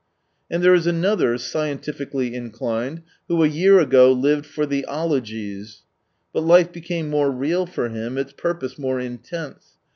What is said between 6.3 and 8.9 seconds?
But life became more real for him, its purpose